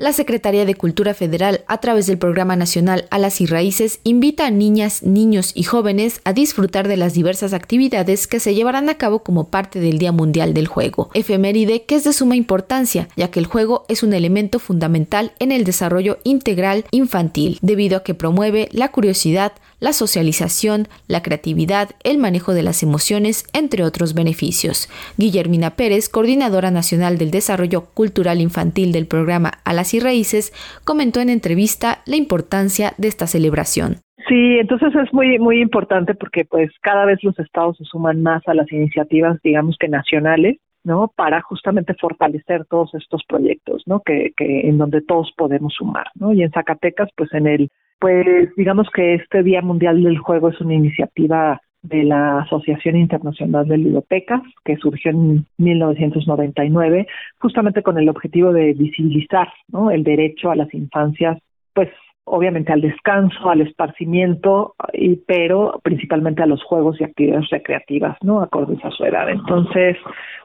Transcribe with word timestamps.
La 0.00 0.12
Secretaría 0.12 0.64
de 0.64 0.76
Cultura 0.76 1.12
Federal, 1.12 1.64
a 1.66 1.78
través 1.78 2.06
del 2.06 2.18
Programa 2.18 2.54
Nacional 2.54 3.08
Alas 3.10 3.40
y 3.40 3.46
Raíces, 3.46 3.98
invita 4.04 4.46
a 4.46 4.50
niñas, 4.52 5.02
niños 5.02 5.50
y 5.56 5.64
jóvenes 5.64 6.20
a 6.22 6.32
disfrutar 6.32 6.86
de 6.86 6.96
las 6.96 7.14
diversas 7.14 7.52
actividades 7.52 8.28
que 8.28 8.38
se 8.38 8.54
llevarán 8.54 8.88
a 8.88 8.94
cabo 8.94 9.24
como 9.24 9.48
parte 9.48 9.80
del 9.80 9.98
Día 9.98 10.12
Mundial 10.12 10.54
del 10.54 10.68
Juego, 10.68 11.10
efeméride 11.14 11.82
que 11.82 11.96
es 11.96 12.04
de 12.04 12.12
suma 12.12 12.36
importancia, 12.36 13.08
ya 13.16 13.32
que 13.32 13.40
el 13.40 13.46
juego 13.46 13.86
es 13.88 14.04
un 14.04 14.12
elemento 14.12 14.60
fundamental 14.60 15.32
en 15.40 15.50
el 15.50 15.64
desarrollo 15.64 16.18
integral 16.22 16.84
infantil, 16.92 17.58
debido 17.60 17.96
a 17.96 18.04
que 18.04 18.14
promueve 18.14 18.68
la 18.70 18.92
curiosidad, 18.92 19.50
la 19.80 19.92
socialización, 19.92 20.86
la 21.08 21.24
creatividad, 21.24 21.90
el 22.04 22.18
manejo 22.18 22.54
de 22.54 22.62
las 22.62 22.84
emociones, 22.84 23.46
entre 23.52 23.82
otros 23.82 24.14
beneficios. 24.14 24.88
Guillermina 25.16 25.74
Pérez, 25.74 26.08
coordinadora 26.08 26.70
nacional 26.70 27.18
del 27.18 27.32
desarrollo 27.32 27.86
cultural 27.94 28.40
infantil 28.40 28.92
del 28.92 29.08
programa 29.08 29.58
Alas 29.64 29.87
y 29.94 30.00
Raíces, 30.00 30.52
comentó 30.84 31.20
en 31.20 31.30
entrevista 31.30 31.98
la 32.06 32.16
importancia 32.16 32.92
de 32.98 33.08
esta 33.08 33.26
celebración. 33.26 33.96
Sí, 34.28 34.58
entonces 34.58 34.94
es 34.94 35.12
muy 35.12 35.38
muy 35.38 35.60
importante 35.60 36.14
porque 36.14 36.44
pues 36.44 36.70
cada 36.82 37.06
vez 37.06 37.18
los 37.22 37.38
estados 37.38 37.78
se 37.78 37.84
suman 37.84 38.22
más 38.22 38.42
a 38.46 38.54
las 38.54 38.70
iniciativas, 38.70 39.40
digamos 39.42 39.76
que 39.78 39.88
nacionales, 39.88 40.58
¿no? 40.84 41.12
Para 41.16 41.40
justamente 41.40 41.94
fortalecer 41.94 42.66
todos 42.66 42.94
estos 42.94 43.22
proyectos, 43.26 43.82
¿no? 43.86 44.00
Que, 44.00 44.32
que 44.36 44.68
en 44.68 44.76
donde 44.76 45.00
todos 45.00 45.32
podemos 45.36 45.72
sumar, 45.74 46.08
¿no? 46.14 46.32
Y 46.32 46.42
en 46.42 46.50
Zacatecas, 46.50 47.08
pues 47.16 47.32
en 47.32 47.46
el 47.46 47.70
pues 48.00 48.54
digamos 48.56 48.88
que 48.94 49.14
este 49.14 49.42
Día 49.42 49.62
Mundial 49.62 50.02
del 50.02 50.18
Juego 50.18 50.50
es 50.50 50.60
una 50.60 50.74
iniciativa 50.74 51.60
de 51.82 52.02
la 52.02 52.40
Asociación 52.40 52.96
Internacional 52.96 53.66
de 53.68 53.78
Ludotecas, 53.78 54.42
que 54.64 54.76
surgió 54.76 55.10
en 55.10 55.46
1999, 55.58 57.06
justamente 57.38 57.82
con 57.82 57.98
el 57.98 58.08
objetivo 58.08 58.52
de 58.52 58.74
visibilizar 58.74 59.48
¿no? 59.68 59.90
el 59.90 60.04
derecho 60.04 60.50
a 60.50 60.56
las 60.56 60.72
infancias, 60.74 61.38
pues 61.72 61.88
obviamente 62.24 62.72
al 62.72 62.80
descanso, 62.80 63.48
al 63.48 63.62
esparcimiento, 63.62 64.74
y, 64.92 65.16
pero 65.16 65.80
principalmente 65.82 66.42
a 66.42 66.46
los 66.46 66.62
juegos 66.62 67.00
y 67.00 67.04
actividades 67.04 67.48
recreativas, 67.50 68.18
¿no? 68.22 68.42
Acordes 68.42 68.84
a 68.84 68.90
su 68.90 69.04
edad. 69.04 69.30
Entonces, 69.30 69.96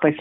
pues 0.00 0.16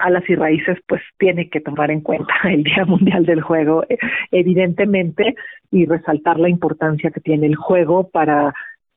alas 0.00 0.24
y 0.28 0.34
raíces 0.34 0.78
pues 0.86 1.02
tiene 1.18 1.48
que 1.48 1.60
tomar 1.60 1.90
en 1.90 2.00
cuenta 2.00 2.34
el 2.44 2.64
Día 2.64 2.84
Mundial 2.84 3.26
del 3.26 3.42
Juego 3.42 3.84
eh, 3.88 3.98
evidentemente 4.32 5.34
y 5.70 5.86
resaltar 5.86 6.38
la 6.38 6.48
importancia 6.48 7.10
que 7.10 7.20
tiene 7.20 7.46
el 7.46 7.56
juego 7.56 8.08
para 8.10 8.54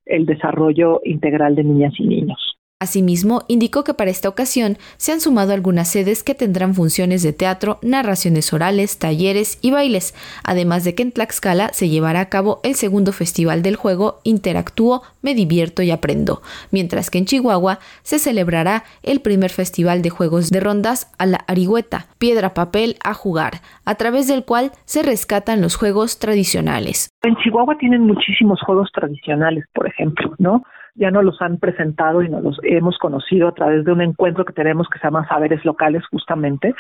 el 0.08 0.26
desarrollo 0.26 1.02
integral 1.04 1.56
de 1.56 1.64
niñas 1.64 1.94
y 2.00 2.08
niños. 2.08 2.57
Asimismo, 2.80 3.42
indicó 3.48 3.84
que 3.84 3.96
para 3.96 4.12
esta 4.12 4.30
ocasión 4.30 4.78
se 4.98 5.12
han 5.12 5.20
sumado 5.20 5.52
algunas 5.52 5.88
sedes 5.88 6.24
que 6.24 6.36
tendrán 6.36 6.76
funciones 6.76 7.24
de 7.24 7.34
teatro, 7.34 7.80
narraciones 7.82 8.54
orales, 8.54 9.00
talleres 9.00 9.58
y 9.64 9.72
bailes, 9.72 10.14
además 10.44 10.84
de 10.84 10.94
que 10.94 11.02
en 11.02 11.12
Tlaxcala 11.12 11.70
se 11.74 11.90
llevará 11.90 12.20
a 12.20 12.30
cabo 12.30 12.60
el 12.64 12.76
segundo 12.76 13.14
festival 13.14 13.64
del 13.64 13.78
juego 13.78 14.20
Interactúo, 14.24 15.02
Me 15.24 15.34
Divierto 15.34 15.82
y 15.82 15.90
Aprendo, 15.90 16.44
mientras 16.70 17.10
que 17.10 17.18
en 17.18 17.26
Chihuahua 17.26 17.80
se 18.04 18.20
celebrará 18.20 18.84
el 19.02 19.22
primer 19.22 19.50
festival 19.50 20.04
de 20.04 20.12
juegos 20.12 20.52
de 20.52 20.60
rondas 20.60 21.12
a 21.18 21.26
la 21.26 21.38
Arihueta, 21.48 22.06
piedra 22.20 22.54
papel 22.54 22.98
a 23.04 23.16
jugar, 23.16 23.54
a 23.86 23.96
través 23.96 24.28
del 24.28 24.46
cual 24.46 24.72
se 24.86 25.02
rescatan 25.02 25.62
los 25.62 25.78
juegos 25.78 26.20
tradicionales. 26.20 27.10
En 27.24 27.36
Chihuahua 27.38 27.76
tienen 27.80 28.02
muchísimos 28.02 28.62
juegos 28.62 28.92
tradicionales, 28.94 29.66
por 29.74 29.88
ejemplo, 29.88 30.36
¿no? 30.38 30.62
Ya 30.98 31.12
nos 31.12 31.24
los 31.24 31.42
han 31.42 31.58
presentado 31.58 32.22
y 32.22 32.30
nos 32.30 32.44
los 32.44 32.60
hemos 32.64 32.98
conocido 32.98 33.48
a 33.48 33.54
través 33.54 33.86
de 33.86 33.92
un 33.92 34.02
encuentro 34.02 34.46
que 34.46 34.54
tenemos 34.54 34.88
que 34.90 35.00
se 35.00 35.06
llama 35.06 35.28
Saberes 35.28 35.64
Locales 35.64 36.04
justamente. 36.12 36.74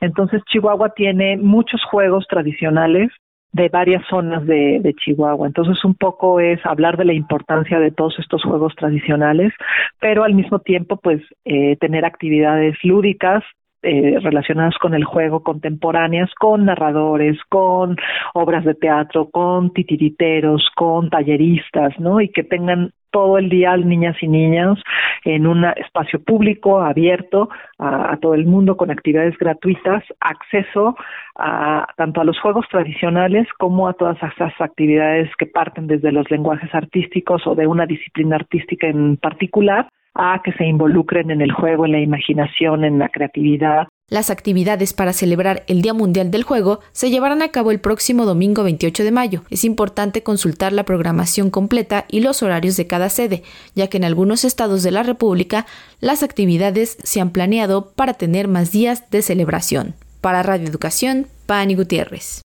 Entonces 0.00 0.42
Chihuahua 0.44 0.90
tiene 0.90 1.36
muchos 1.38 1.82
juegos 1.84 2.26
tradicionales 2.28 3.10
de 3.52 3.68
varias 3.68 4.02
zonas 4.08 4.46
de, 4.46 4.80
de, 4.80 4.94
Chihuahua. 4.94 5.46
Entonces, 5.46 5.84
un 5.84 5.94
poco 5.94 6.40
es 6.40 6.64
hablar 6.64 6.96
de 6.96 7.04
la 7.04 7.12
importancia 7.12 7.78
de 7.78 7.90
todos 7.90 8.18
estos 8.18 8.42
juegos 8.42 8.74
tradicionales, 8.76 9.52
pero 10.00 10.24
al 10.24 10.34
mismo 10.34 10.60
tiempo, 10.60 10.96
pues, 10.96 11.20
eh, 11.44 11.76
tener 11.76 12.06
actividades 12.06 12.76
lúdicas 12.82 13.44
eh, 13.82 14.18
relacionadas 14.20 14.78
con 14.78 14.94
el 14.94 15.04
juego 15.04 15.42
contemporáneas, 15.42 16.30
con 16.38 16.64
narradores, 16.64 17.36
con 17.48 17.96
obras 18.32 18.64
de 18.64 18.74
teatro, 18.74 19.28
con 19.28 19.72
titiriteros, 19.72 20.70
con 20.76 21.10
talleristas, 21.10 21.98
¿no? 21.98 22.20
Y 22.20 22.28
que 22.28 22.44
tengan 22.44 22.92
todo 23.12 23.38
el 23.38 23.48
día 23.48 23.76
niñas 23.76 24.16
y 24.20 24.28
niños 24.28 24.82
en 25.24 25.46
un 25.46 25.64
espacio 25.64 26.22
público 26.22 26.80
abierto 26.80 27.48
a, 27.78 28.16
todo 28.20 28.34
el 28.34 28.46
mundo 28.46 28.76
con 28.76 28.90
actividades 28.90 29.36
gratuitas, 29.38 30.02
acceso 30.20 30.96
a 31.36 31.86
tanto 31.96 32.20
a 32.20 32.24
los 32.24 32.38
juegos 32.40 32.66
tradicionales 32.68 33.46
como 33.58 33.88
a 33.88 33.92
todas 33.92 34.16
esas 34.22 34.52
actividades 34.60 35.30
que 35.36 35.46
parten 35.46 35.86
desde 35.86 36.10
los 36.10 36.30
lenguajes 36.30 36.74
artísticos 36.74 37.46
o 37.46 37.54
de 37.54 37.66
una 37.66 37.86
disciplina 37.86 38.36
artística 38.36 38.86
en 38.88 39.16
particular 39.16 39.88
a 40.14 40.40
que 40.42 40.52
se 40.52 40.64
involucren 40.64 41.30
en 41.30 41.40
el 41.40 41.52
juego, 41.52 41.86
en 41.86 41.92
la 41.92 42.00
imaginación, 42.00 42.84
en 42.84 42.98
la 42.98 43.08
creatividad 43.08 43.88
las 44.12 44.28
actividades 44.28 44.92
para 44.92 45.14
celebrar 45.14 45.64
el 45.68 45.80
Día 45.80 45.94
Mundial 45.94 46.30
del 46.30 46.42
Juego 46.42 46.80
se 46.92 47.08
llevarán 47.08 47.40
a 47.40 47.48
cabo 47.48 47.70
el 47.70 47.80
próximo 47.80 48.26
domingo 48.26 48.62
28 48.62 49.04
de 49.04 49.10
mayo. 49.10 49.42
Es 49.48 49.64
importante 49.64 50.22
consultar 50.22 50.74
la 50.74 50.84
programación 50.84 51.48
completa 51.48 52.04
y 52.10 52.20
los 52.20 52.42
horarios 52.42 52.76
de 52.76 52.86
cada 52.86 53.08
sede, 53.08 53.42
ya 53.74 53.86
que 53.86 53.96
en 53.96 54.04
algunos 54.04 54.44
estados 54.44 54.82
de 54.82 54.90
la 54.90 55.02
República 55.02 55.64
las 56.00 56.22
actividades 56.22 56.98
se 57.02 57.22
han 57.22 57.30
planeado 57.30 57.92
para 57.92 58.12
tener 58.12 58.48
más 58.48 58.70
días 58.70 59.04
de 59.10 59.22
celebración. 59.22 59.94
Para 60.20 60.42
Radio 60.42 60.68
Educación, 60.68 61.26
Pani 61.46 61.74
Gutiérrez. 61.74 62.40